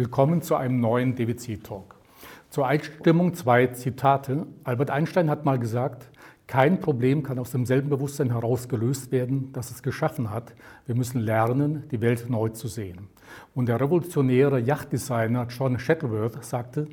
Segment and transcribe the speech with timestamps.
[0.00, 1.94] Willkommen zu einem neuen DWC-Talk.
[2.48, 4.46] Zur Einstimmung zwei Zitate.
[4.64, 6.08] Albert Einstein hat mal gesagt,
[6.46, 10.54] kein Problem kann aus demselben Bewusstsein heraus gelöst werden, das es geschaffen hat.
[10.86, 13.08] Wir müssen lernen, die Welt neu zu sehen.
[13.54, 16.88] Und der revolutionäre Yachtdesigner John Shuttleworth sagte,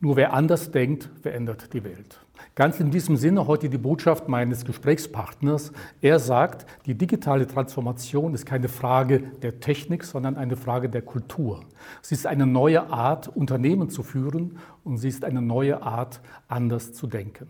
[0.00, 2.20] nur wer anders denkt, verändert die Welt.
[2.54, 5.72] Ganz in diesem Sinne heute die Botschaft meines Gesprächspartners.
[6.00, 11.60] Er sagt, die digitale Transformation ist keine Frage der Technik, sondern eine Frage der Kultur.
[12.00, 16.92] Sie ist eine neue Art, Unternehmen zu führen und sie ist eine neue Art, anders
[16.92, 17.48] zu denken.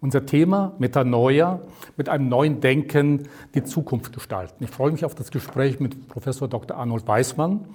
[0.00, 1.60] Unser Thema Metanoia,
[1.96, 4.64] mit einem neuen Denken die Zukunft gestalten.
[4.64, 6.76] Ich freue mich auf das Gespräch mit Professor Dr.
[6.76, 7.66] Arnold Weismann.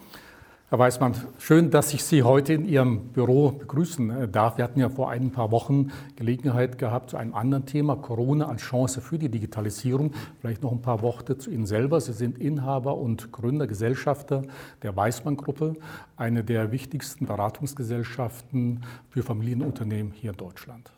[0.69, 4.57] Herr Weißmann, schön, dass ich Sie heute in Ihrem Büro begrüßen äh, darf.
[4.57, 8.63] Wir hatten ja vor ein paar Wochen Gelegenheit gehabt zu einem anderen Thema, Corona als
[8.63, 10.11] Chance für die Digitalisierung.
[10.41, 12.01] Vielleicht noch ein paar Worte zu Ihnen selber.
[12.01, 14.41] Sie sind Inhaber und Gründer, Gesellschafter
[14.83, 15.75] der Weißmann-Gruppe,
[16.17, 20.91] eine der wichtigsten Beratungsgesellschaften für Familienunternehmen hier in Deutschland.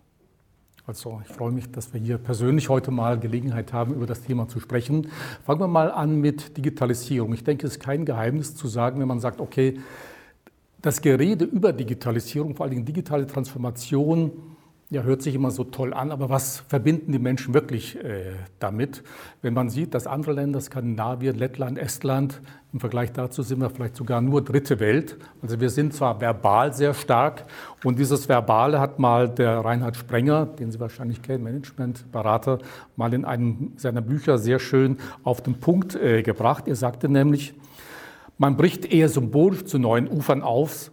[0.90, 4.48] Also ich freue mich, dass wir hier persönlich heute mal Gelegenheit haben, über das Thema
[4.48, 5.12] zu sprechen.
[5.46, 7.32] Fangen wir mal an mit Digitalisierung.
[7.34, 9.80] Ich denke, es ist kein Geheimnis zu sagen, wenn man sagt, okay,
[10.82, 14.32] das Gerede über Digitalisierung, vor allen Dingen digitale Transformation,
[14.92, 19.04] ja, hört sich immer so toll an, aber was verbinden die Menschen wirklich äh, damit?
[19.44, 22.42] Wenn man sieht, dass andere Länder, Skandinavien, Lettland, Estland,
[22.74, 25.18] im Vergleich dazu sind wir vielleicht sogar nur dritte Welt.
[25.44, 27.46] Also wir sind zwar verbal sehr stark
[27.84, 32.58] und dieses Verbale hat mal der Reinhard Sprenger, den Sie wahrscheinlich kennen, Managementberater,
[32.96, 36.68] mal in einem seiner Bücher sehr schön auf den Punkt äh, gebracht.
[36.68, 37.54] Er sagte nämlich,
[38.40, 40.92] man bricht eher symbolisch zu neuen Ufern auf,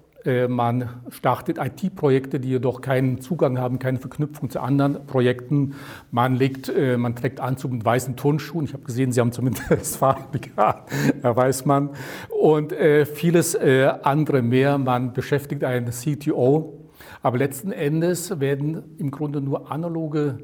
[0.48, 5.74] man startet IT-Projekte, die jedoch keinen Zugang haben, keine Verknüpfung zu anderen Projekten.
[6.10, 8.64] Man, legt, äh, man trägt Anzug mit weißen Turnschuhen.
[8.64, 10.84] Ich habe gesehen, Sie haben zumindest farbig, da
[11.22, 11.91] weiß man.
[12.28, 14.78] Und äh, vieles andere mehr.
[14.78, 16.91] Man beschäftigt einen CTO.
[17.22, 20.38] Aber letzten Endes werden im Grunde nur analoge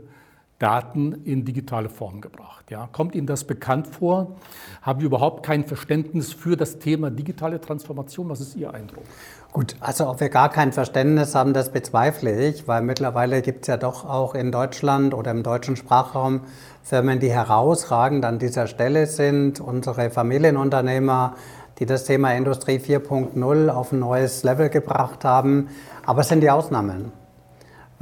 [0.62, 2.70] Daten in digitale Form gebracht.
[2.70, 2.88] Ja.
[2.92, 4.36] Kommt Ihnen das bekannt vor?
[4.80, 8.28] Haben Sie überhaupt kein Verständnis für das Thema digitale Transformation?
[8.28, 9.02] Was ist Ihr Eindruck?
[9.50, 13.66] Gut, also ob wir gar kein Verständnis haben, das bezweifle ich, weil mittlerweile gibt es
[13.66, 16.42] ja doch auch in Deutschland oder im deutschen Sprachraum
[16.84, 19.60] Firmen, die herausragend an dieser Stelle sind.
[19.60, 21.34] Unsere Familienunternehmer,
[21.80, 25.68] die das Thema Industrie 4.0 auf ein neues Level gebracht haben.
[26.06, 27.12] Aber es sind die Ausnahmen.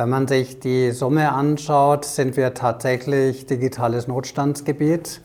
[0.01, 5.21] Wenn man sich die Summe anschaut, sind wir tatsächlich digitales Notstandsgebiet.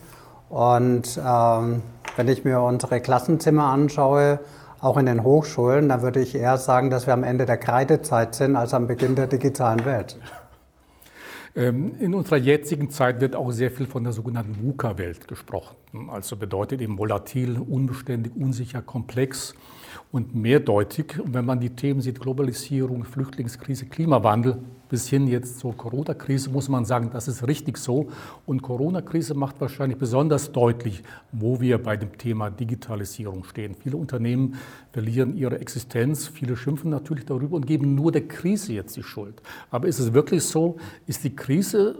[0.50, 1.82] Und ähm,
[2.18, 4.42] wenn ich mir unsere Klassenzimmer anschaue,
[4.82, 8.36] auch in den Hochschulen, dann würde ich eher sagen, dass wir am Ende der Kreidezeit
[8.36, 10.18] sind als am Beginn der digitalen Welt.
[11.56, 15.78] Ähm, in unserer jetzigen Zeit wird auch sehr viel von der sogenannten VUCA-Welt gesprochen.
[16.10, 19.56] Also bedeutet eben volatil, unbeständig, unsicher, komplex
[20.16, 21.20] und mehrdeutig.
[21.20, 26.70] Und wenn man die Themen sieht, Globalisierung, Flüchtlingskrise, Klimawandel, bis hin jetzt zur Corona-Krise, muss
[26.70, 28.08] man sagen, das ist richtig so.
[28.46, 31.04] Und Corona-Krise macht wahrscheinlich besonders deutlich,
[31.34, 33.76] wo wir bei dem Thema Digitalisierung stehen.
[33.76, 34.56] Viele Unternehmen
[34.94, 39.42] verlieren ihre Existenz, viele schimpfen natürlich darüber und geben nur der Krise jetzt die Schuld.
[39.70, 40.78] Aber ist es wirklich so,
[41.08, 41.98] ist die Krise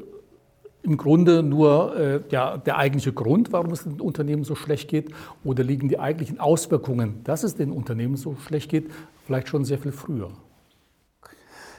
[0.86, 5.12] im Grunde nur äh, ja, der eigentliche Grund, warum es den Unternehmen so schlecht geht?
[5.44, 8.92] Oder liegen die eigentlichen Auswirkungen, dass es den Unternehmen so schlecht geht,
[9.26, 10.30] vielleicht schon sehr viel früher?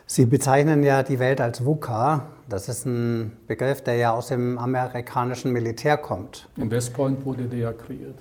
[0.09, 2.29] Sie bezeichnen ja die Welt als VUCA.
[2.49, 6.49] Das ist ein Begriff, der ja aus dem amerikanischen Militär kommt.
[6.57, 8.15] In West Point wurde der ja kreiert.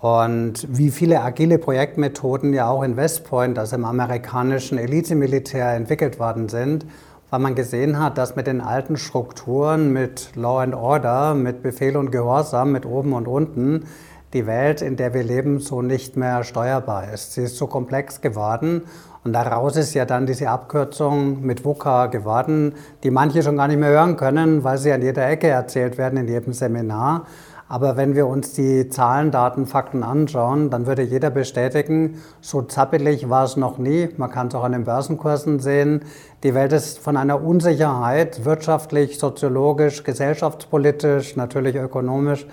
[0.00, 6.20] Und wie viele agile Projektmethoden ja auch in West Point, also im amerikanischen Elite-Militär, entwickelt
[6.20, 6.86] worden sind,
[7.30, 11.96] weil man gesehen hat, dass mit den alten Strukturen, mit Law and Order, mit Befehl
[11.96, 13.84] und Gehorsam, mit oben und unten,
[14.32, 17.32] die Welt, in der wir leben, so nicht mehr steuerbar ist.
[17.32, 18.82] Sie ist so komplex geworden
[19.24, 23.78] und daraus ist ja dann diese Abkürzung mit VUCA geworden, die manche schon gar nicht
[23.78, 27.26] mehr hören können, weil sie an jeder Ecke erzählt werden, in jedem Seminar.
[27.68, 33.28] Aber wenn wir uns die Zahlen, Daten, Fakten anschauen, dann würde jeder bestätigen, so zappelig
[33.28, 34.08] war es noch nie.
[34.16, 36.02] Man kann es auch an den Börsenkursen sehen.
[36.42, 42.46] Die Welt ist von einer Unsicherheit, wirtschaftlich, soziologisch, gesellschaftspolitisch, natürlich ökonomisch,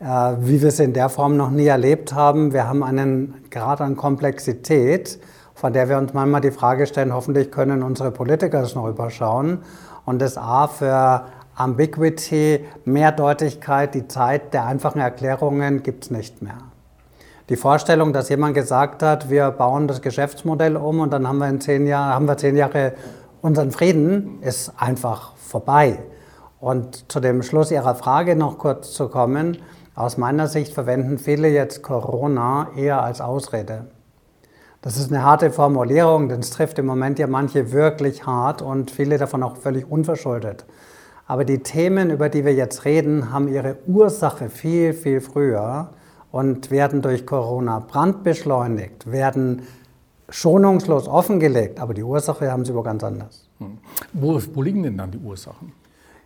[0.00, 0.04] äh,
[0.38, 2.54] wie wir es in der Form noch nie erlebt haben.
[2.54, 5.18] Wir haben einen Grad an Komplexität,
[5.54, 9.58] von der wir uns manchmal die Frage stellen, hoffentlich können unsere Politiker es noch überschauen.
[10.06, 11.24] Und das A für
[11.56, 16.58] Ambiguity, Mehrdeutigkeit, die Zeit der einfachen Erklärungen gibt es nicht mehr.
[17.48, 21.48] Die Vorstellung, dass jemand gesagt hat, wir bauen das Geschäftsmodell um und dann haben wir
[21.48, 22.94] in zehn Jahren, haben wir zehn Jahre
[23.42, 25.98] unseren Frieden, ist einfach vorbei.
[26.58, 29.58] Und zu dem Schluss Ihrer Frage noch kurz zu kommen,
[29.94, 33.84] aus meiner Sicht verwenden viele jetzt Corona eher als Ausrede.
[34.80, 38.90] Das ist eine harte Formulierung, denn es trifft im Moment ja manche wirklich hart und
[38.90, 40.64] viele davon auch völlig unverschuldet.
[41.26, 45.90] Aber die Themen, über die wir jetzt reden, haben ihre Ursache viel, viel früher
[46.30, 49.62] und werden durch Corona brandbeschleunigt, werden
[50.28, 53.48] schonungslos offengelegt, aber die Ursache haben sie wo ganz anders.
[53.58, 53.78] Hm.
[54.12, 55.72] Wo, wo liegen denn dann die Ursachen?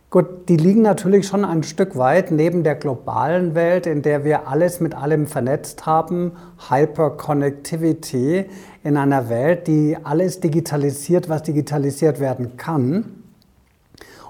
[0.09, 4.47] Gut, die liegen natürlich schon ein Stück weit neben der globalen Welt, in der wir
[4.47, 6.31] alles mit allem vernetzt haben,
[6.67, 8.45] Hyperconnectivity
[8.83, 13.18] in einer Welt, die alles digitalisiert, was digitalisiert werden kann.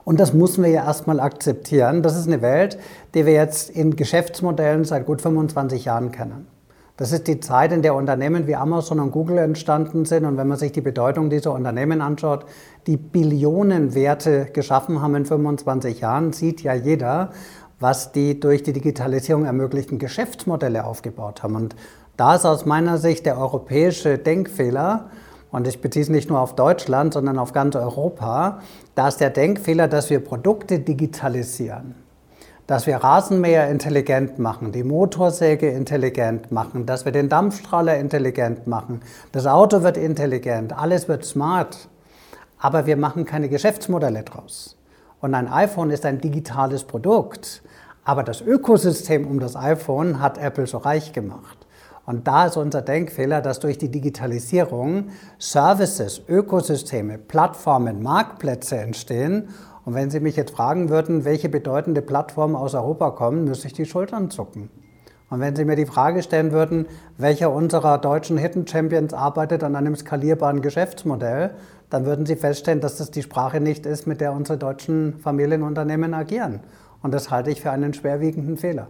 [0.09, 2.01] Und das müssen wir ja erstmal akzeptieren.
[2.01, 2.79] Das ist eine Welt,
[3.13, 6.47] die wir jetzt in Geschäftsmodellen seit gut 25 Jahren kennen.
[6.97, 10.25] Das ist die Zeit, in der Unternehmen wie Amazon und Google entstanden sind.
[10.25, 12.47] Und wenn man sich die Bedeutung dieser Unternehmen anschaut,
[12.87, 17.29] die Billionenwerte geschaffen haben in 25 Jahren, sieht ja jeder,
[17.79, 21.55] was die durch die Digitalisierung ermöglichten Geschäftsmodelle aufgebaut haben.
[21.55, 21.75] Und
[22.17, 25.11] da ist aus meiner Sicht der europäische Denkfehler,
[25.51, 28.59] und ich beziehe es nicht nur auf Deutschland, sondern auf ganz Europa,
[28.95, 31.95] da ist der Denkfehler, dass wir Produkte digitalisieren
[32.69, 39.01] dass wir Rasenmäher intelligent machen, die Motorsäge intelligent machen, dass wir den Dampfstrahler intelligent machen,
[39.31, 41.89] das Auto wird intelligent, alles wird smart,
[42.59, 44.77] aber wir machen keine Geschäftsmodelle draus.
[45.19, 47.63] Und ein iPhone ist ein digitales Produkt,
[48.03, 51.57] aber das Ökosystem um das iPhone hat Apple so reich gemacht.
[52.09, 59.49] Und da ist unser Denkfehler, dass durch die Digitalisierung Services, Ökosysteme, Plattformen, Marktplätze entstehen
[59.85, 63.73] und wenn Sie mich jetzt fragen würden, welche bedeutende Plattformen aus Europa kommen, müsste ich
[63.73, 64.71] die Schultern zucken.
[65.29, 66.87] Und wenn Sie mir die Frage stellen würden,
[67.19, 71.51] welcher unserer deutschen Hidden Champions arbeitet an einem skalierbaren Geschäftsmodell,
[71.91, 76.15] dann würden Sie feststellen, dass das die Sprache nicht ist, mit der unsere deutschen Familienunternehmen
[76.15, 76.61] agieren.
[77.03, 78.87] Und das halte ich für einen schwerwiegenden Fehler.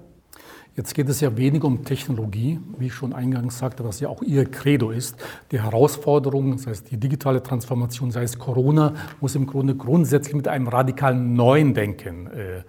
[0.75, 4.21] Jetzt geht es ja weniger um Technologie, wie ich schon eingangs sagte, was ja auch
[4.21, 5.18] Ihr Credo ist.
[5.51, 10.48] Die Herausforderung, sei es die digitale Transformation, sei es Corona, muss im Grunde grundsätzlich mit
[10.48, 12.63] einem radikalen neuen Denken äh,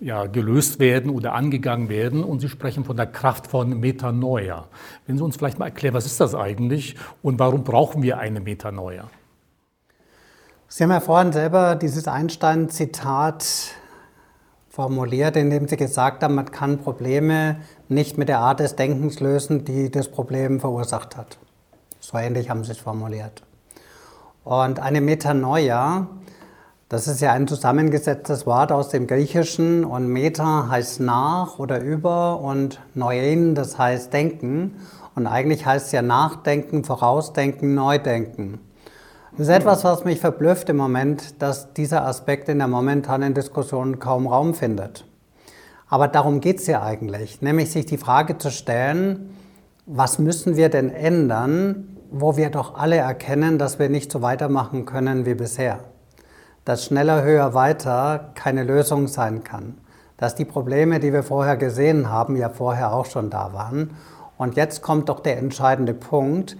[0.00, 2.22] ja, gelöst werden oder angegangen werden.
[2.22, 4.68] Und Sie sprechen von der Kraft von Metanoia.
[5.06, 8.40] Wenn Sie uns vielleicht mal erklären, was ist das eigentlich und warum brauchen wir eine
[8.40, 9.10] Metanoia?
[10.68, 13.72] Sie haben ja vorhin selber dieses Einstein-Zitat
[14.68, 17.56] formuliert, indem Sie gesagt haben, man kann Probleme
[17.88, 21.38] nicht mit der Art des Denkens lösen, die das Problem verursacht hat.
[22.00, 23.42] So ähnlich haben Sie es formuliert.
[24.44, 26.06] Und eine Metanoia,
[26.88, 32.40] das ist ja ein zusammengesetztes Wort aus dem Griechischen und Meta heißt nach oder über
[32.40, 34.76] und Neuen, das heißt denken.
[35.14, 38.60] Und eigentlich heißt es ja nachdenken, vorausdenken, neu denken.
[39.38, 44.00] Das ist etwas, was mich verblüfft im Moment, dass dieser Aspekt in der momentanen Diskussion
[44.00, 45.04] kaum Raum findet.
[45.88, 49.36] Aber darum geht es ja eigentlich, nämlich sich die Frage zu stellen,
[49.86, 54.86] was müssen wir denn ändern, wo wir doch alle erkennen, dass wir nicht so weitermachen
[54.86, 55.84] können wie bisher.
[56.64, 59.78] Dass schneller, höher, weiter keine Lösung sein kann.
[60.16, 63.92] Dass die Probleme, die wir vorher gesehen haben, ja vorher auch schon da waren.
[64.36, 66.56] Und jetzt kommt doch der entscheidende Punkt,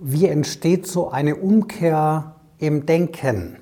[0.00, 3.58] wie entsteht so eine Umkehr im Denken?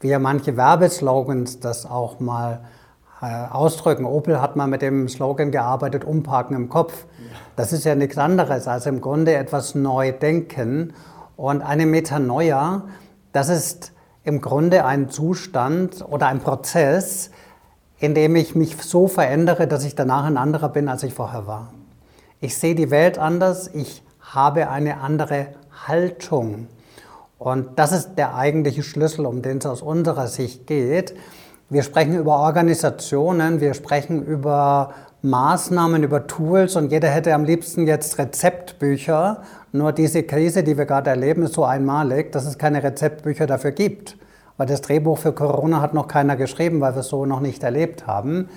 [0.00, 2.60] Wie ja manche Werbeslogans das auch mal
[3.20, 4.04] äh, ausdrücken.
[4.04, 7.06] Opel hat mal mit dem Slogan gearbeitet, umparken im Kopf.
[7.56, 10.92] Das ist ja nichts anderes als im Grunde etwas neu denken.
[11.36, 12.84] Und eine Metanoia,
[13.32, 13.92] das ist
[14.22, 17.30] im Grunde ein Zustand oder ein Prozess,
[17.98, 21.46] in dem ich mich so verändere, dass ich danach ein anderer bin, als ich vorher
[21.46, 21.72] war.
[22.40, 24.02] Ich sehe die Welt anders, ich
[24.36, 25.48] habe eine andere
[25.88, 26.68] Haltung.
[27.38, 31.14] Und das ist der eigentliche Schlüssel, um den es aus unserer Sicht geht.
[31.68, 37.88] Wir sprechen über Organisationen, wir sprechen über Maßnahmen, über Tools und jeder hätte am liebsten
[37.88, 39.42] jetzt Rezeptbücher.
[39.72, 43.72] Nur diese Krise, die wir gerade erleben, ist so einmalig, dass es keine Rezeptbücher dafür
[43.72, 44.16] gibt.
[44.56, 47.64] Weil das Drehbuch für Corona hat noch keiner geschrieben, weil wir es so noch nicht
[47.64, 48.48] erlebt haben.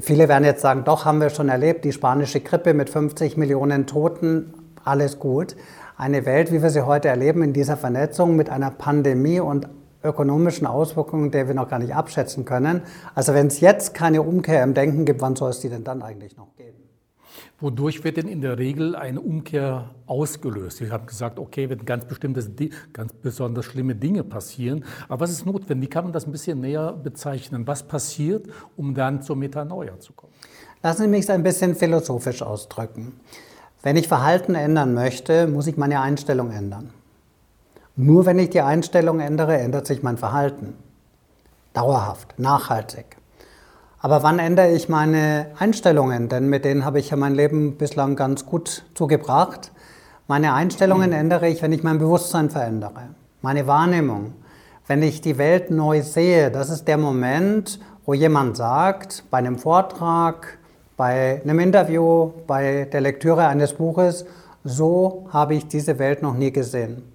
[0.00, 3.86] Viele werden jetzt sagen, doch haben wir schon erlebt, die spanische Grippe mit 50 Millionen
[3.86, 5.56] Toten alles gut.
[5.96, 9.68] Eine Welt, wie wir sie heute erleben, in dieser Vernetzung mit einer Pandemie und
[10.02, 12.82] ökonomischen Auswirkungen, der wir noch gar nicht abschätzen können.
[13.14, 16.02] Also wenn es jetzt keine Umkehr im Denken gibt, wann soll es die denn dann
[16.02, 16.78] eigentlich noch geben?
[17.60, 20.78] Wodurch wird denn in der Regel eine Umkehr ausgelöst?
[20.78, 22.42] Sie haben gesagt, okay, wenn ganz bestimmte,
[22.94, 24.84] ganz besonders schlimme Dinge passieren.
[25.08, 25.88] Aber was ist notwendig?
[25.88, 27.66] Wie kann man das ein bisschen näher bezeichnen?
[27.66, 28.46] Was passiert,
[28.76, 30.32] um dann zur Metanoia zu kommen?
[30.82, 33.20] Lassen Sie mich es ein bisschen philosophisch ausdrücken.
[33.82, 36.90] Wenn ich Verhalten ändern möchte, muss ich meine Einstellung ändern.
[37.96, 40.74] Nur wenn ich die Einstellung ändere, ändert sich mein Verhalten.
[41.72, 43.16] Dauerhaft, nachhaltig.
[44.00, 46.28] Aber wann ändere ich meine Einstellungen?
[46.28, 49.72] Denn mit denen habe ich ja mein Leben bislang ganz gut zugebracht.
[50.26, 53.08] Meine Einstellungen ändere ich, wenn ich mein Bewusstsein verändere.
[53.42, 54.34] Meine Wahrnehmung.
[54.86, 59.58] Wenn ich die Welt neu sehe, das ist der Moment, wo jemand sagt, bei einem
[59.58, 60.58] Vortrag,
[61.00, 64.26] bei einem Interview, bei der Lektüre eines Buches,
[64.64, 67.10] so habe ich diese Welt noch nie gesehen.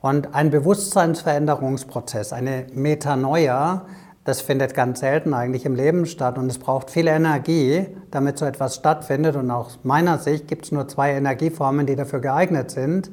[0.00, 3.84] Und ein Bewusstseinsveränderungsprozess, eine Metanoia,
[4.24, 8.46] das findet ganz selten eigentlich im Leben statt und es braucht viel Energie, damit so
[8.46, 9.36] etwas stattfindet.
[9.36, 13.10] Und aus meiner Sicht gibt es nur zwei Energieformen, die dafür geeignet sind,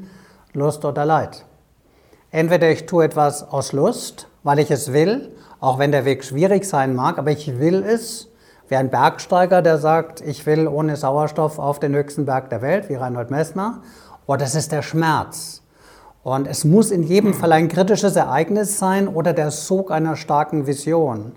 [0.53, 1.43] Lust oder Leid.
[2.31, 6.63] Entweder ich tue etwas aus Lust, weil ich es will, auch wenn der Weg schwierig
[6.63, 8.29] sein mag, aber ich will es,
[8.67, 12.89] wie ein Bergsteiger, der sagt, ich will ohne Sauerstoff auf den höchsten Berg der Welt,
[12.89, 13.81] wie Reinhold Messner.
[14.25, 15.62] Oder oh, das ist der Schmerz.
[16.21, 20.67] Und es muss in jedem Fall ein kritisches Ereignis sein oder der Sog einer starken
[20.67, 21.31] Vision.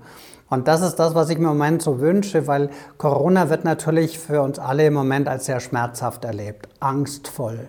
[0.49, 4.19] Und das ist das, was ich mir im Moment so wünsche, weil Corona wird natürlich
[4.19, 7.69] für uns alle im Moment als sehr schmerzhaft erlebt, angstvoll.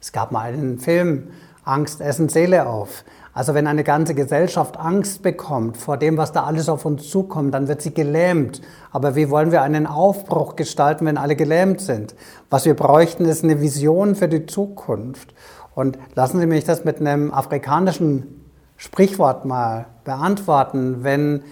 [0.00, 1.28] Es gab mal einen Film,
[1.66, 3.04] Angst essen Seele auf.
[3.34, 7.52] Also wenn eine ganze Gesellschaft Angst bekommt vor dem, was da alles auf uns zukommt,
[7.52, 8.62] dann wird sie gelähmt.
[8.92, 12.14] Aber wie wollen wir einen Aufbruch gestalten, wenn alle gelähmt sind?
[12.48, 15.34] Was wir bräuchten, ist eine Vision für die Zukunft.
[15.74, 18.46] Und lassen Sie mich das mit einem afrikanischen
[18.78, 20.98] Sprichwort mal beantworten.
[21.02, 21.42] Wenn,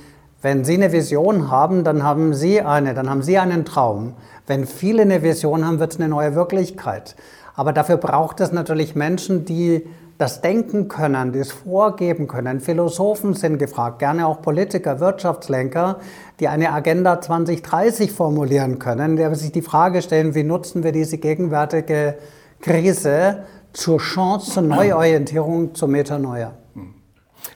[0.41, 4.15] wenn Sie eine Vision haben, dann haben Sie eine, dann haben Sie einen Traum.
[4.47, 7.17] Wenn viele eine Vision haben, wird es eine neue Wirklichkeit.
[7.55, 9.87] Aber dafür braucht es natürlich Menschen, die
[10.19, 12.61] das denken können, es vorgeben können.
[12.61, 15.99] Philosophen sind gefragt, gerne auch Politiker, Wirtschaftslenker,
[16.41, 21.19] die eine Agenda 2030 formulieren können, die sich die Frage stellen, wie nutzen wir diese
[21.19, 22.19] gegenwärtige
[22.61, 26.57] Krise zur Chance, zur Neuorientierung, zur Metanoia.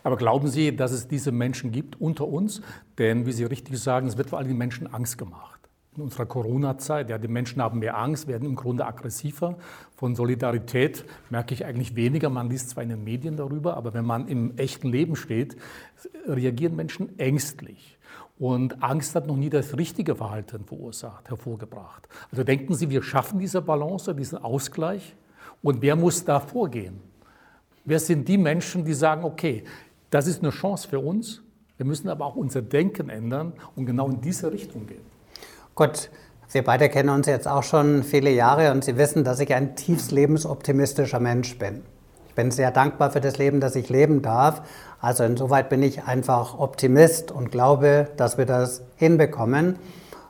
[0.02, 2.60] Aber glauben Sie, dass es diese Menschen gibt unter uns?
[2.98, 5.58] Denn, wie Sie richtig sagen, es wird vor allem den Menschen Angst gemacht
[5.98, 7.10] in unserer Corona-Zeit.
[7.10, 9.56] Ja, die Menschen haben mehr Angst, werden im Grunde aggressiver.
[9.96, 12.30] Von Solidarität merke ich eigentlich weniger.
[12.30, 15.56] Man liest zwar in den Medien darüber, aber wenn man im echten Leben steht,
[16.26, 17.98] reagieren Menschen ängstlich.
[18.38, 22.08] Und Angst hat noch nie das richtige Verhalten verursacht, hervorgebracht.
[22.30, 25.16] Also denken Sie, wir schaffen diese Balance, diesen Ausgleich?
[25.62, 27.00] Und wer muss da vorgehen?
[27.84, 29.64] Wer sind die Menschen, die sagen, okay,
[30.10, 31.42] das ist eine Chance für uns,
[31.76, 35.17] wir müssen aber auch unser Denken ändern und genau in diese Richtung gehen?
[35.78, 36.10] Gott,
[36.50, 39.76] wir beide kennen uns jetzt auch schon viele Jahre und Sie wissen, dass ich ein
[39.76, 41.84] tiefst lebensoptimistischer Mensch bin.
[42.26, 44.62] Ich bin sehr dankbar für das Leben, das ich leben darf.
[45.00, 49.78] Also insoweit bin ich einfach Optimist und glaube, dass wir das hinbekommen,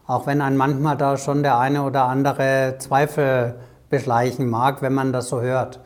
[0.07, 3.55] auch wenn ein manchmal da schon der eine oder andere Zweifel
[3.89, 5.81] beschleichen mag, wenn man das so hört.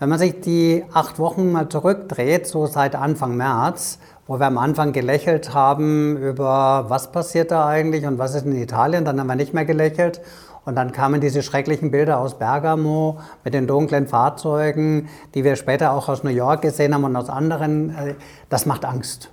[0.00, 4.58] Wenn man sich die acht Wochen mal zurückdreht, so seit Anfang März, wo wir am
[4.58, 9.04] Anfang gelächelt haben über, was passiert da eigentlich und was ist in Italien.
[9.04, 10.20] Dann haben wir nicht mehr gelächelt.
[10.64, 15.92] Und dann kamen diese schrecklichen Bilder aus Bergamo mit den dunklen Fahrzeugen, die wir später
[15.92, 17.90] auch aus New York gesehen haben und aus anderen.
[17.90, 18.14] Äh,
[18.48, 19.30] das macht Angst.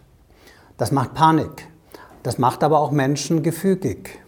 [0.78, 1.68] Das macht Panik.
[2.22, 4.21] Das macht aber auch Menschen gefügig.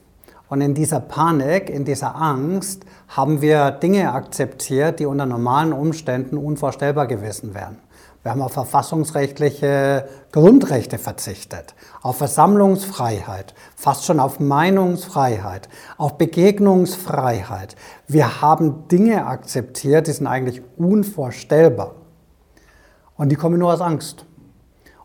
[0.53, 6.37] Und in dieser Panik, in dieser Angst haben wir Dinge akzeptiert, die unter normalen Umständen
[6.37, 7.79] unvorstellbar gewesen wären.
[8.21, 17.75] Wir haben auf verfassungsrechtliche Grundrechte verzichtet, auf Versammlungsfreiheit, fast schon auf Meinungsfreiheit, auf Begegnungsfreiheit.
[18.07, 21.95] Wir haben Dinge akzeptiert, die sind eigentlich unvorstellbar.
[23.17, 24.27] Und die kommen nur aus Angst.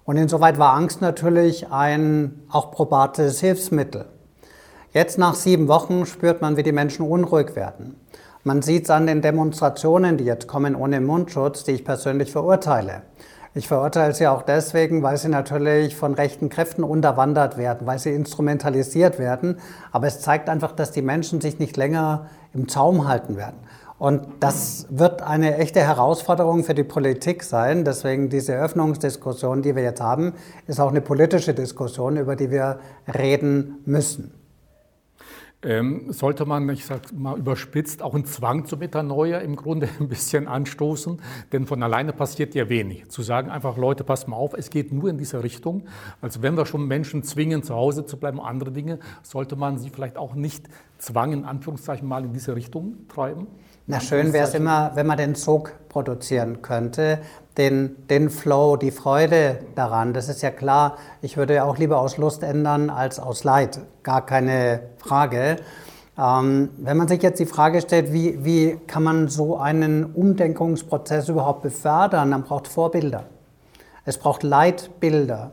[0.04, 4.10] Und insoweit war Angst natürlich ein auch probates Hilfsmittel.
[4.92, 7.97] Jetzt nach sieben Wochen spürt man, wie die Menschen unruhig werden.
[8.42, 13.02] Man sieht es an den Demonstrationen, die jetzt kommen ohne Mundschutz, die ich persönlich verurteile.
[13.54, 18.14] Ich verurteile sie auch deswegen, weil sie natürlich von rechten Kräften unterwandert werden, weil sie
[18.14, 19.59] instrumentalisiert werden.
[19.92, 23.59] Aber es zeigt einfach, dass die Menschen sich nicht länger im Zaum halten werden.
[23.99, 27.85] Und das wird eine echte Herausforderung für die Politik sein.
[27.85, 30.33] Deswegen diese Öffnungsdiskussion, die wir jetzt haben,
[30.66, 32.78] ist auch eine politische Diskussion, über die wir
[33.12, 34.38] reden müssen.
[35.60, 40.08] Ähm, sollte man, ich sage mal überspitzt, auch einen Zwang zur Metanoia im Grunde ein
[40.08, 43.08] bisschen anstoßen, denn von alleine passiert ja wenig.
[43.08, 45.86] Zu sagen einfach, Leute, passt mal auf, es geht nur in diese Richtung.
[46.20, 49.90] Also wenn wir schon Menschen zwingen, zu Hause zu bleiben, andere Dinge, sollte man sie
[49.90, 53.48] vielleicht auch nicht Zwang in Anführungszeichen mal in diese Richtung treiben?
[53.90, 57.20] Na schön wäre es immer, wenn man den Sog produzieren könnte,
[57.58, 60.14] den, den Flow, die Freude daran.
[60.14, 60.96] Das ist ja klar.
[61.20, 63.80] Ich würde ja auch lieber aus Lust ändern als aus Leid.
[64.04, 65.56] Gar keine Frage.
[66.16, 71.28] Ähm, wenn man sich jetzt die Frage stellt, wie, wie kann man so einen Umdenkungsprozess
[71.28, 73.24] überhaupt befördern, dann braucht Vorbilder.
[74.04, 75.50] Es braucht Leitbilder.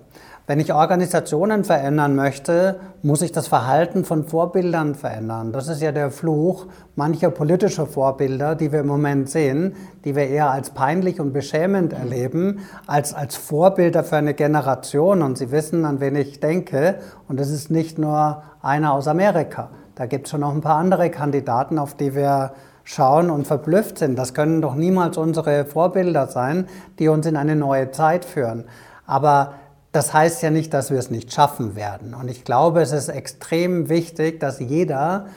[0.47, 5.51] Wenn ich Organisationen verändern möchte, muss ich das Verhalten von Vorbildern verändern.
[5.51, 10.27] Das ist ja der Fluch mancher politischer Vorbilder, die wir im Moment sehen, die wir
[10.27, 15.23] eher als peinlich und beschämend erleben, als als Vorbilder für eine Generation.
[15.23, 16.99] Und Sie wissen, an wen ich denke.
[17.27, 19.71] Und das ist nicht nur einer aus Amerika.
[19.95, 22.51] Da gibt es schon noch ein paar andere Kandidaten, auf die wir
[22.83, 24.15] schauen und verblüfft sind.
[24.15, 26.67] Das können doch niemals unsere Vorbilder sein,
[26.99, 28.65] die uns in eine neue Zeit führen.
[29.07, 29.53] Aber
[29.95, 32.13] das heißt ja nicht, dass wir es nicht schaffen werden.
[32.13, 35.27] Und ich glaube, es ist extrem wichtig, dass jeder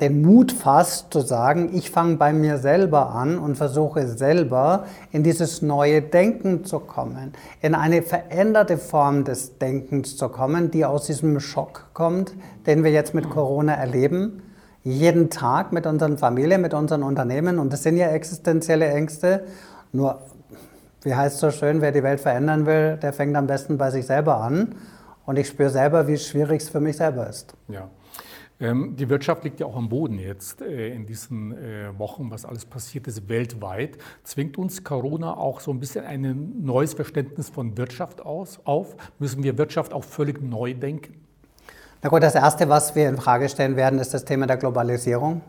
[0.00, 5.22] den Mut fasst zu sagen, ich fange bei mir selber an und versuche selber in
[5.22, 11.06] dieses neue Denken zu kommen, in eine veränderte Form des Denkens zu kommen, die aus
[11.06, 12.34] diesem Schock kommt,
[12.66, 14.42] den wir jetzt mit Corona erleben,
[14.84, 17.58] jeden Tag mit unseren Familien, mit unseren Unternehmen.
[17.58, 19.44] Und das sind ja existenzielle Ängste.
[19.92, 20.18] Nur
[21.02, 23.90] wie heißt es so schön, wer die Welt verändern will, der fängt am besten bei
[23.90, 24.74] sich selber an.
[25.24, 27.54] Und ich spüre selber, wie schwierig es für mich selber ist.
[27.68, 27.88] Ja.
[28.58, 32.46] Ähm, die Wirtschaft liegt ja auch am Boden jetzt äh, in diesen äh, Wochen, was
[32.46, 33.98] alles passiert ist weltweit.
[34.22, 38.96] Zwingt uns Corona auch so ein bisschen ein neues Verständnis von Wirtschaft aus, auf?
[39.18, 41.14] Müssen wir Wirtschaft auch völlig neu denken?
[42.02, 45.42] Na gut, das Erste, was wir in Frage stellen werden, ist das Thema der Globalisierung.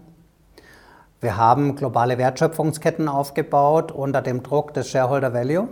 [1.19, 5.67] Wir haben globale Wertschöpfungsketten aufgebaut unter dem Druck des Shareholder Value,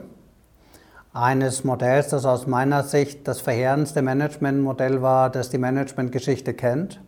[1.13, 6.99] eines Modells, das aus meiner Sicht das verheerendste Managementmodell war, das die Managementgeschichte kennt.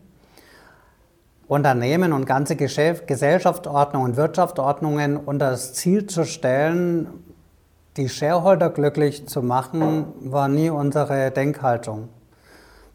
[1.47, 7.07] Unternehmen und ganze Gesellschaftsordnungen und Wirtschaftsordnungen unter das Ziel zu stellen,
[7.97, 12.09] die Shareholder glücklich zu machen, war nie unsere Denkhaltung.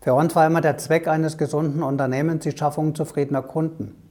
[0.01, 4.02] Für uns war immer der Zweck eines gesunden Unternehmens die Schaffung zufriedener Kunden.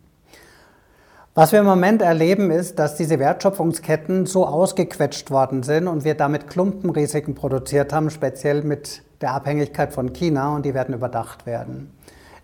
[1.34, 6.16] Was wir im Moment erleben, ist, dass diese Wertschöpfungsketten so ausgequetscht worden sind und wir
[6.16, 11.90] damit Klumpenrisiken produziert haben, speziell mit der Abhängigkeit von China und die werden überdacht werden.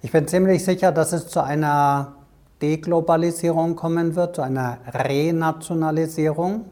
[0.02, 2.14] Ich bin ziemlich sicher, dass es zu einer
[2.62, 6.64] Deglobalisierung kommen wird, zu einer Renationalisierung.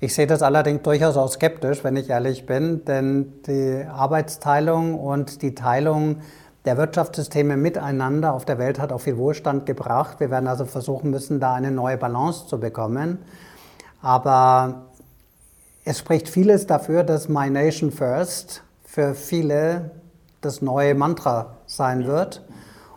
[0.00, 5.40] Ich sehe das allerdings durchaus auch skeptisch, wenn ich ehrlich bin, denn die Arbeitsteilung und
[5.40, 6.18] die Teilung
[6.64, 10.20] der Wirtschaftssysteme miteinander auf der Welt hat auch viel Wohlstand gebracht.
[10.20, 13.18] Wir werden also versuchen müssen, da eine neue Balance zu bekommen.
[14.02, 14.86] Aber
[15.84, 19.92] es spricht vieles dafür, dass My Nation First für viele
[20.40, 22.44] das neue Mantra sein wird.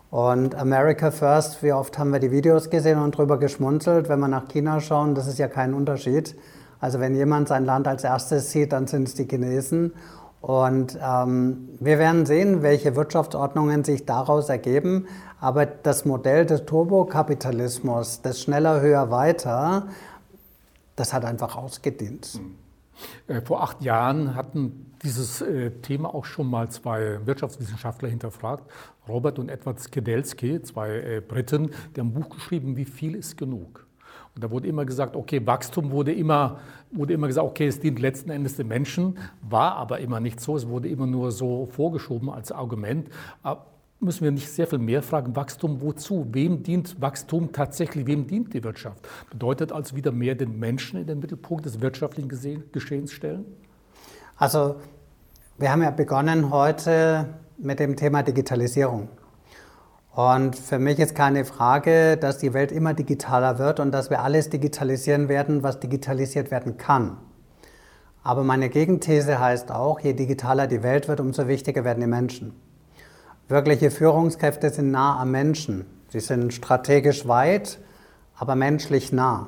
[0.09, 4.27] Und America First, wie oft haben wir die Videos gesehen und drüber geschmunzelt, wenn wir
[4.27, 6.35] nach China schauen, das ist ja kein Unterschied.
[6.81, 9.93] Also wenn jemand sein Land als erstes sieht, dann sind es die Chinesen.
[10.41, 15.07] Und ähm, wir werden sehen, welche Wirtschaftsordnungen sich daraus ergeben.
[15.39, 19.87] Aber das Modell des Turbokapitalismus, des schneller, höher, weiter,
[20.95, 22.39] das hat einfach ausgedient.
[23.27, 28.69] Äh, vor acht Jahren hatten dieses äh, Thema auch schon mal zwei Wirtschaftswissenschaftler hinterfragt,
[29.07, 33.37] Robert und Edward Skedelsky, zwei äh, Briten, die haben ein Buch geschrieben, wie viel ist
[33.37, 33.87] genug?
[34.35, 36.59] Und da wurde immer gesagt, okay, Wachstum wurde immer,
[36.91, 40.55] wurde immer gesagt, okay, es dient letzten Endes den Menschen, war aber immer nicht so.
[40.55, 43.09] Es wurde immer nur so vorgeschoben als Argument.
[43.43, 43.65] Aber
[43.99, 46.27] müssen wir nicht sehr viel mehr fragen, Wachstum wozu?
[46.31, 48.07] Wem dient Wachstum tatsächlich?
[48.07, 49.07] Wem dient die Wirtschaft?
[49.29, 52.29] Bedeutet also wieder mehr den Menschen in den Mittelpunkt des wirtschaftlichen
[52.71, 53.45] Geschehens stellen?
[54.37, 54.77] Also
[55.57, 59.09] wir haben ja begonnen heute mit dem Thema Digitalisierung.
[60.13, 64.21] Und für mich ist keine Frage, dass die Welt immer digitaler wird und dass wir
[64.21, 67.17] alles digitalisieren werden, was digitalisiert werden kann.
[68.23, 72.53] Aber meine Gegenthese heißt auch, je digitaler die Welt wird, umso wichtiger werden die Menschen.
[73.47, 75.85] Wirkliche Führungskräfte sind nah am Menschen.
[76.09, 77.79] Sie sind strategisch weit,
[78.35, 79.47] aber menschlich nah.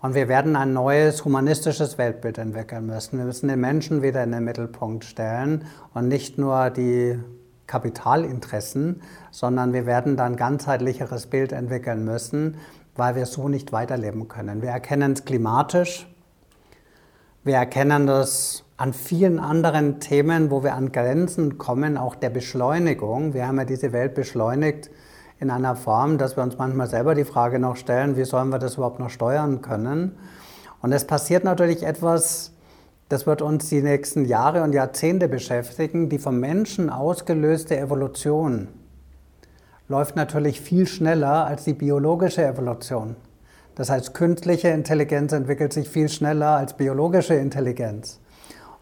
[0.00, 3.18] Und wir werden ein neues humanistisches Weltbild entwickeln müssen.
[3.18, 5.64] Wir müssen den Menschen wieder in den Mittelpunkt stellen
[5.94, 7.18] und nicht nur die
[7.66, 12.56] Kapitalinteressen, sondern wir werden dann ganzheitlicheres Bild entwickeln müssen,
[12.94, 14.62] weil wir so nicht weiterleben können.
[14.62, 16.06] Wir erkennen es klimatisch,
[17.44, 23.34] wir erkennen das an vielen anderen Themen, wo wir an Grenzen kommen, auch der Beschleunigung.
[23.34, 24.90] Wir haben ja diese Welt beschleunigt
[25.38, 28.58] in einer Form, dass wir uns manchmal selber die Frage noch stellen, wie sollen wir
[28.58, 30.16] das überhaupt noch steuern können.
[30.82, 32.52] Und es passiert natürlich etwas,
[33.08, 36.08] das wird uns die nächsten Jahre und Jahrzehnte beschäftigen.
[36.08, 38.68] Die vom Menschen ausgelöste Evolution
[39.88, 43.14] läuft natürlich viel schneller als die biologische Evolution.
[43.76, 48.18] Das heißt, künstliche Intelligenz entwickelt sich viel schneller als biologische Intelligenz.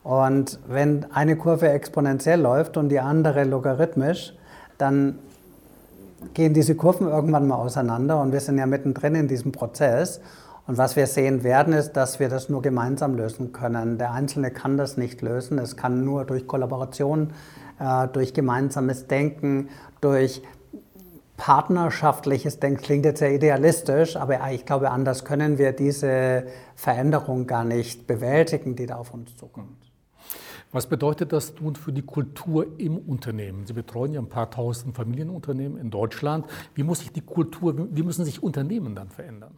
[0.02, 4.34] Und wenn eine Kurve exponentiell läuft und die andere logarithmisch,
[4.78, 5.18] dann
[6.32, 10.20] gehen diese Kurven irgendwann mal auseinander und wir sind ja mittendrin in diesem Prozess.
[10.66, 13.98] Und was wir sehen werden, ist, dass wir das nur gemeinsam lösen können.
[13.98, 15.58] Der Einzelne kann das nicht lösen.
[15.58, 17.34] Es kann nur durch Kollaboration,
[17.78, 19.68] äh, durch gemeinsames Denken,
[20.00, 20.42] durch
[21.36, 26.44] partnerschaftliches Denken, klingt jetzt sehr idealistisch, aber ich glaube, anders können wir diese
[26.76, 29.76] Veränderung gar nicht bewältigen, die da auf uns zukommt.
[30.72, 33.66] Was bedeutet das nun für die Kultur im Unternehmen?
[33.66, 36.46] Sie betreuen ja ein paar tausend Familienunternehmen in Deutschland.
[36.74, 39.56] Wie muss sich die Kultur, wie müssen sich Unternehmen dann verändern?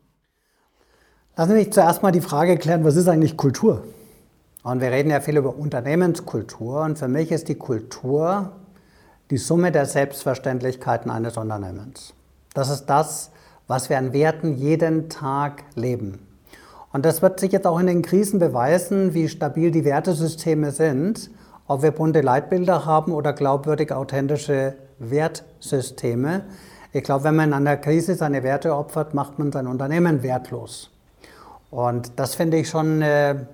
[1.38, 3.83] Lassen Sie mich zuerst mal die Frage klären, was ist eigentlich Kultur?
[4.62, 8.53] Und wir reden ja viel über Unternehmenskultur und für mich ist die Kultur
[9.31, 12.14] die Summe der Selbstverständlichkeiten eines Unternehmens.
[12.55, 13.33] Das ist das,
[13.66, 16.27] was wir an Werten jeden Tag leben.
[16.94, 21.31] Und das wird sich jetzt auch in den Krisen beweisen, wie stabil die Wertesysteme sind,
[21.66, 26.46] ob wir bunte Leitbilder haben oder glaubwürdig authentische Wertsysteme.
[26.94, 30.95] Ich glaube, wenn man in einer Krise seine Werte opfert, macht man sein Unternehmen wertlos.
[31.76, 33.48] Und das finde ich schon eine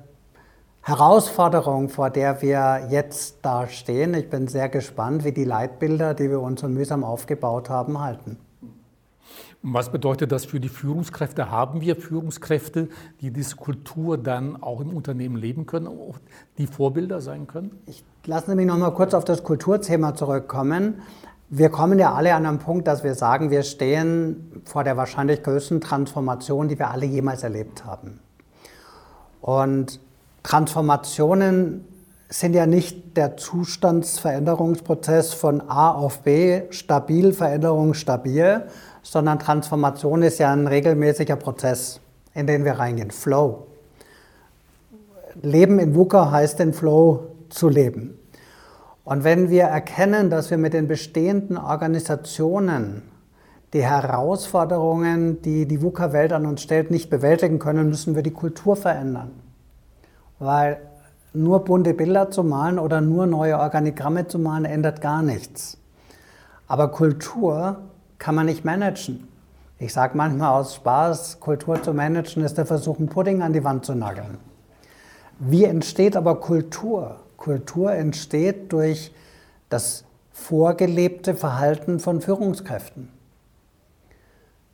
[0.80, 4.14] Herausforderung, vor der wir jetzt da stehen.
[4.14, 8.38] Ich bin sehr gespannt, wie die Leitbilder, die wir uns so mühsam aufgebaut haben, halten.
[9.64, 11.50] Was bedeutet das für die Führungskräfte?
[11.50, 15.88] Haben wir Führungskräfte, die diese Kultur dann auch im Unternehmen leben können,
[16.58, 17.82] die Vorbilder sein können?
[17.86, 21.02] Ich lasse mich noch mal kurz auf das Kulturthema zurückkommen.
[21.54, 25.42] Wir kommen ja alle an einen Punkt, dass wir sagen, wir stehen vor der wahrscheinlich
[25.42, 28.20] größten Transformation, die wir alle jemals erlebt haben.
[29.42, 30.00] Und
[30.42, 31.84] Transformationen
[32.30, 38.62] sind ja nicht der Zustandsveränderungsprozess von A auf B, stabil, Veränderung stabil,
[39.02, 42.00] sondern Transformation ist ja ein regelmäßiger Prozess,
[42.32, 43.10] in den wir reingehen.
[43.10, 43.66] Flow.
[45.42, 48.18] Leben in VUCA heißt den Flow zu leben.
[49.04, 53.02] Und wenn wir erkennen, dass wir mit den bestehenden Organisationen
[53.72, 58.76] die Herausforderungen, die die VUCA-Welt an uns stellt, nicht bewältigen können, müssen wir die Kultur
[58.76, 59.30] verändern.
[60.38, 60.78] Weil
[61.32, 65.78] nur bunte Bilder zu malen oder nur neue Organigramme zu malen ändert gar nichts.
[66.68, 67.78] Aber Kultur
[68.18, 69.28] kann man nicht managen.
[69.78, 73.64] Ich sage manchmal aus Spaß, Kultur zu managen ist der Versuch, einen Pudding an die
[73.64, 74.38] Wand zu nageln.
[75.38, 77.16] Wie entsteht aber Kultur?
[77.42, 79.12] Kultur entsteht durch
[79.68, 83.08] das vorgelebte Verhalten von Führungskräften.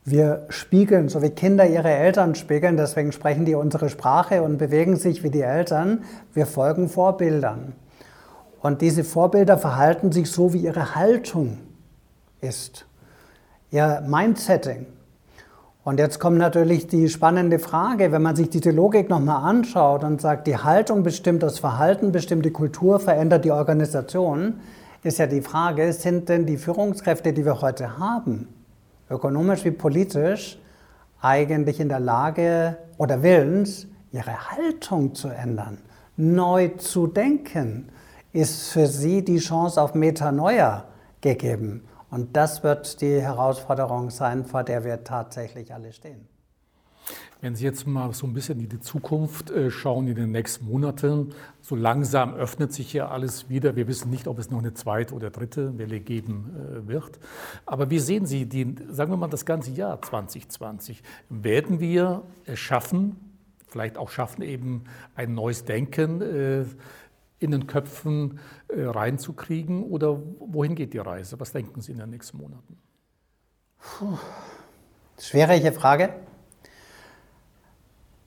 [0.05, 4.97] Wir spiegeln, so wie Kinder ihre Eltern spiegeln, deswegen sprechen die unsere Sprache und bewegen
[4.97, 6.03] sich wie die Eltern.
[6.33, 7.73] Wir folgen Vorbildern.
[8.61, 11.57] Und diese Vorbilder verhalten sich so, wie ihre Haltung
[12.39, 12.85] ist,
[13.71, 14.85] ihr Mindsetting.
[15.89, 20.21] Und jetzt kommt natürlich die spannende Frage, wenn man sich diese Logik nochmal anschaut und
[20.21, 24.59] sagt, die Haltung bestimmt das Verhalten, bestimmt die Kultur, verändert die Organisation,
[25.01, 28.47] ist ja die Frage, sind denn die Führungskräfte, die wir heute haben,
[29.09, 30.59] ökonomisch wie politisch,
[31.23, 35.79] eigentlich in der Lage oder willens, ihre Haltung zu ändern,
[36.17, 37.89] neu zu denken,
[38.31, 40.83] ist für sie die Chance auf Metanoia
[41.19, 41.81] gegeben.
[42.09, 46.27] Und das wird die Herausforderung sein, vor der wir tatsächlich alle stehen.
[47.41, 50.65] Wenn Sie jetzt mal so ein bisschen in die Zukunft äh, schauen, in den nächsten
[50.65, 53.77] Monaten, so langsam öffnet sich ja alles wieder.
[53.77, 57.17] Wir wissen nicht, ob es noch eine zweite oder dritte Welle geben äh, wird.
[57.65, 61.01] Aber wie sehen Sie die, sagen wir mal, das ganze Jahr 2020?
[61.29, 63.15] Werden wir es schaffen,
[63.69, 64.83] vielleicht auch schaffen, eben
[65.15, 66.65] ein neues Denken äh,
[67.39, 69.83] in den Köpfen reinzukriegen?
[69.83, 71.39] Oder wohin geht die Reise?
[71.39, 72.77] Was denken Sie in den nächsten Monaten?
[73.79, 74.17] Puh.
[75.19, 76.13] Schwierige Frage.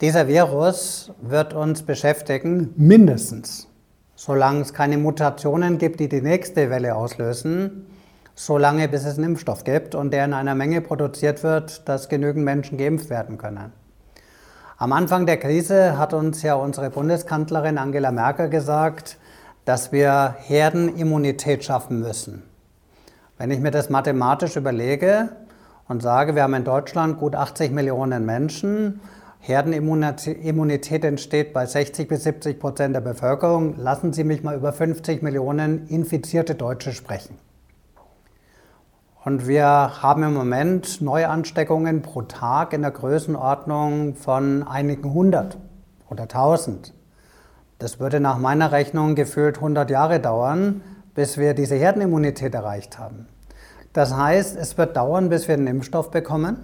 [0.00, 3.68] Dieser Virus wird uns beschäftigen, mindestens,
[4.16, 7.86] solange es keine Mutationen gibt, die die nächste Welle auslösen,
[8.34, 12.44] solange bis es einen Impfstoff gibt und der in einer Menge produziert wird, dass genügend
[12.44, 13.72] Menschen geimpft werden können.
[14.82, 19.16] Am Anfang der Krise hat uns ja unsere Bundeskanzlerin Angela Merkel gesagt,
[19.64, 22.42] dass wir Herdenimmunität schaffen müssen.
[23.38, 25.28] Wenn ich mir das mathematisch überlege
[25.86, 29.00] und sage, wir haben in Deutschland gut 80 Millionen Menschen,
[29.38, 33.76] Herdenimmunität entsteht bei 60 bis 70 Prozent der Bevölkerung.
[33.76, 37.38] Lassen Sie mich mal über 50 Millionen infizierte Deutsche sprechen.
[39.24, 39.64] Und wir
[40.02, 45.58] haben im Moment Neuansteckungen pro Tag in der Größenordnung von einigen hundert
[46.10, 46.92] oder tausend.
[47.78, 50.82] Das würde nach meiner Rechnung gefühlt 100 Jahre dauern,
[51.14, 53.28] bis wir diese Herdenimmunität erreicht haben.
[53.92, 56.56] Das heißt, es wird dauern, bis wir einen Impfstoff bekommen.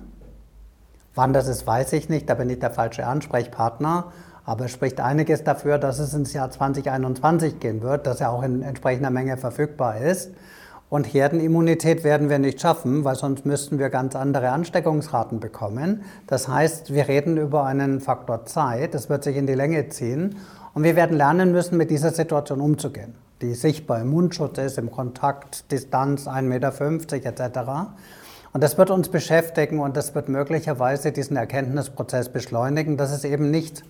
[1.14, 4.11] Wann das ist, weiß ich nicht, da bin ich der falsche Ansprechpartner.
[4.44, 8.42] Aber es spricht einiges dafür, dass es ins Jahr 2021 gehen wird, dass er auch
[8.42, 10.33] in entsprechender Menge verfügbar ist.
[10.90, 16.03] Und Herdenimmunität werden wir nicht schaffen, weil sonst müssten wir ganz andere Ansteckungsraten bekommen.
[16.27, 20.37] Das heißt, wir reden über einen Faktor Zeit, das wird sich in die Länge ziehen.
[20.72, 24.90] Und wir werden lernen müssen, mit dieser Situation umzugehen, die sichtbar im Mundschutz ist, im
[24.90, 26.72] Kontakt, Distanz 1,50 Meter
[27.16, 27.59] etc.
[28.55, 33.51] Und das wird uns beschäftigen und das wird möglicherweise diesen Erkenntnisprozess beschleunigen, dass es eben
[33.51, 33.85] nicht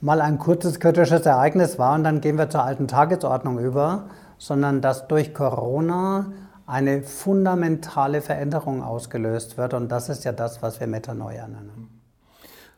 [0.00, 4.04] mal ein kurzes kritisches Ereignis war und dann gehen wir zur alten Tagesordnung über,
[4.44, 6.30] sondern dass durch Corona
[6.66, 9.72] eine fundamentale Veränderung ausgelöst wird.
[9.72, 11.88] Und das ist ja das, was wir Metanoia nennen.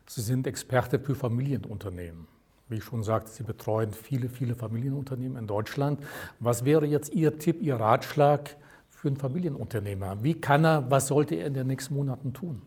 [0.06, 2.28] Sie sind Experte für Familienunternehmen.
[2.68, 5.98] Wie ich schon sagte, Sie betreuen viele, viele Familienunternehmen in Deutschland.
[6.38, 8.56] Was wäre jetzt Ihr Tipp, Ihr Ratschlag
[8.88, 10.22] für einen Familienunternehmer?
[10.22, 12.62] Wie kann er, was sollte er in den nächsten Monaten tun?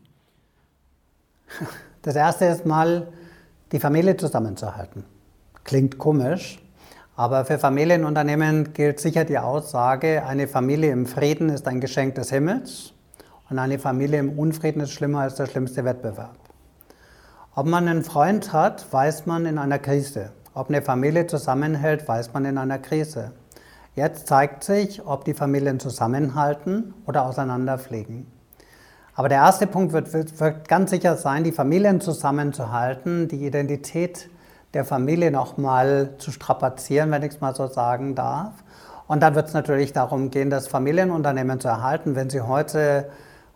[2.01, 3.07] Das erste ist mal,
[3.71, 5.05] die Familie zusammenzuhalten.
[5.63, 6.59] Klingt komisch,
[7.19, 12.29] aber für Familienunternehmen gilt sicher die Aussage, eine Familie im Frieden ist ein Geschenk des
[12.29, 12.93] Himmels
[13.49, 16.37] und eine Familie im Unfrieden ist schlimmer als der schlimmste Wettbewerb.
[17.55, 20.31] Ob man einen Freund hat, weiß man in einer Krise.
[20.53, 23.33] Ob eine Familie zusammenhält, weiß man in einer Krise.
[23.95, 28.27] Jetzt zeigt sich, ob die Familien zusammenhalten oder auseinanderfliegen.
[29.13, 34.29] Aber der erste Punkt wird, wird, ganz sicher sein, die Familien zusammenzuhalten, die Identität
[34.73, 38.53] der Familie nochmal zu strapazieren, wenn ich es mal so sagen darf.
[39.07, 42.15] Und dann wird es natürlich darum gehen, das Familienunternehmen zu erhalten.
[42.15, 43.09] Wenn Sie heute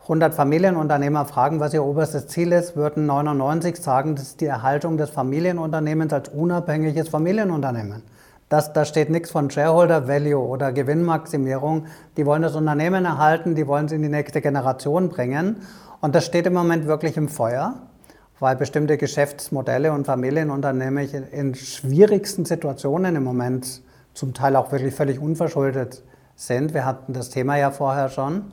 [0.04, 4.98] 100 Familienunternehmer fragen, was ihr oberstes Ziel ist, würden 99 sagen, das ist die Erhaltung
[4.98, 8.02] des Familienunternehmens als unabhängiges Familienunternehmen.
[8.50, 11.86] Das, da steht nichts von Shareholder Value oder Gewinnmaximierung.
[12.18, 15.58] Die wollen das Unternehmen erhalten, die wollen es in die nächste Generation bringen.
[16.02, 17.76] Und das steht im Moment wirklich im Feuer
[18.44, 23.82] weil bestimmte Geschäftsmodelle und Familienunternehmen in schwierigsten Situationen im Moment
[24.14, 26.04] zum Teil auch wirklich völlig unverschuldet
[26.36, 26.74] sind.
[26.74, 28.52] Wir hatten das Thema ja vorher schon.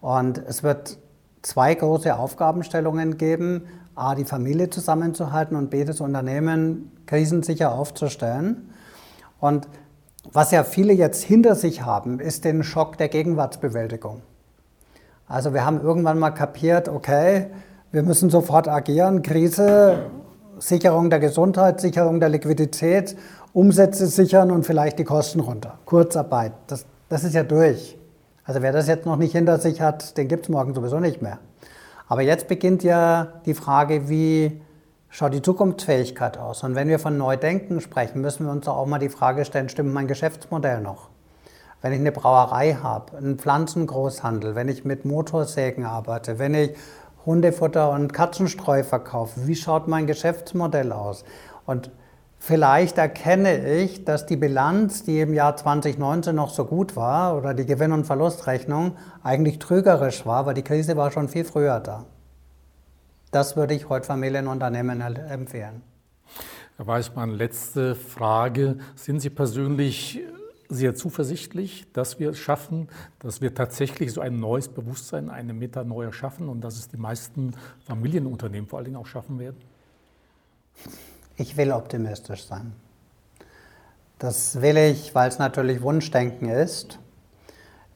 [0.00, 0.98] Und es wird
[1.42, 3.68] zwei große Aufgabenstellungen geben.
[3.94, 8.74] A, die Familie zusammenzuhalten und B, das Unternehmen krisensicher aufzustellen.
[9.38, 9.68] Und
[10.32, 14.20] was ja viele jetzt hinter sich haben, ist den Schock der Gegenwartsbewältigung.
[15.28, 17.46] Also wir haben irgendwann mal kapiert, okay,
[17.90, 19.22] wir müssen sofort agieren.
[19.22, 20.10] Krise,
[20.58, 23.16] Sicherung der Gesundheit, Sicherung der Liquidität,
[23.52, 25.78] Umsätze sichern und vielleicht die Kosten runter.
[25.84, 27.96] Kurzarbeit, das, das ist ja durch.
[28.44, 31.22] Also wer das jetzt noch nicht hinter sich hat, den gibt es morgen sowieso nicht
[31.22, 31.38] mehr.
[32.08, 34.60] Aber jetzt beginnt ja die Frage, wie
[35.10, 36.62] schaut die Zukunftsfähigkeit aus?
[36.64, 39.92] Und wenn wir von Neudenken sprechen, müssen wir uns auch mal die Frage stellen, stimmt
[39.92, 41.08] mein Geschäftsmodell noch?
[41.80, 46.70] Wenn ich eine Brauerei habe, einen Pflanzengroßhandel, wenn ich mit Motorsägen arbeite, wenn ich
[47.26, 49.46] Hundefutter und Katzenstreu verkaufe?
[49.46, 51.24] Wie schaut mein Geschäftsmodell aus?
[51.66, 51.90] Und
[52.38, 57.54] vielleicht erkenne ich, dass die Bilanz, die im Jahr 2019 noch so gut war, oder
[57.54, 62.04] die Gewinn- und Verlustrechnung eigentlich trügerisch war, weil die Krise war schon viel früher da.
[63.30, 65.82] Das würde ich heute Familienunternehmen empfehlen.
[66.78, 68.78] Herr Weißmann, letzte Frage.
[68.94, 70.20] Sind Sie persönlich
[70.68, 72.88] sehr zuversichtlich, dass wir es schaffen,
[73.20, 77.54] dass wir tatsächlich so ein neues Bewusstsein, eine Metanoia schaffen und dass es die meisten
[77.86, 79.56] Familienunternehmen vor allen Dingen auch schaffen werden?
[81.36, 82.72] Ich will optimistisch sein.
[84.18, 86.98] Das will ich, weil es natürlich Wunschdenken ist.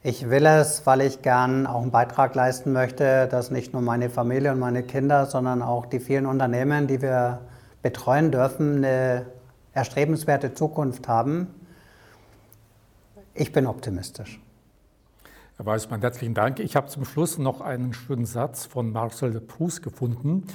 [0.01, 4.09] Ich will es, weil ich gern auch einen Beitrag leisten möchte, dass nicht nur meine
[4.09, 7.41] Familie und meine Kinder, sondern auch die vielen Unternehmen, die wir
[7.81, 9.25] betreuen dürfen, eine
[9.73, 11.47] erstrebenswerte Zukunft haben
[13.33, 14.39] ich bin optimistisch.
[15.55, 16.59] Herr Weißmann, herzlichen Dank.
[16.59, 20.47] Ich habe zum Schluss noch einen schönen Satz von Marcel de Proust gefunden.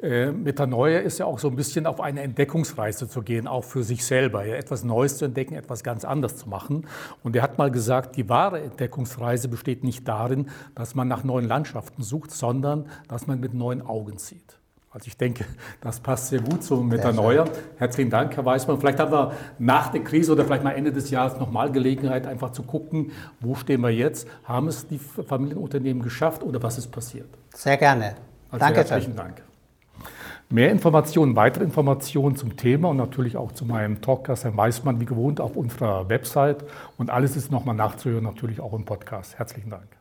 [0.00, 3.82] Äh, Metanoia ist ja auch so ein bisschen auf eine Entdeckungsreise zu gehen, auch für
[3.82, 6.86] sich selber, ja, etwas Neues zu entdecken, etwas ganz anderes zu machen.
[7.22, 11.46] Und er hat mal gesagt, die wahre Entdeckungsreise besteht nicht darin, dass man nach neuen
[11.46, 14.58] Landschaften sucht, sondern dass man mit neuen Augen sieht.
[14.96, 15.44] Also ich denke,
[15.82, 17.44] das passt sehr gut zu Metanoia.
[17.76, 18.80] Herzlichen Dank, Herr Weißmann.
[18.80, 22.52] Vielleicht haben wir nach der Krise oder vielleicht mal Ende des Jahres nochmal Gelegenheit, einfach
[22.52, 24.26] zu gucken, wo stehen wir jetzt?
[24.44, 27.28] Haben es die Familienunternehmen geschafft oder was ist passiert?
[27.54, 28.14] Sehr gerne.
[28.50, 28.78] Also Danke.
[28.78, 29.42] Herzlichen Dank.
[30.48, 35.04] Mehr Informationen, weitere Informationen zum Thema und natürlich auch zu meinem Talkgast, Herrn Weißmann, wie
[35.04, 36.64] gewohnt, auf unserer Website.
[36.96, 39.38] Und alles ist nochmal nachzuhören, natürlich auch im Podcast.
[39.38, 39.95] Herzlichen Dank.